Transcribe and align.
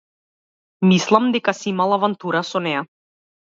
Мислам 0.91 1.29
дека 1.37 1.55
си 1.59 1.69
имал 1.73 1.95
авантура 1.99 2.45
со 2.55 2.65
неа. 2.71 2.83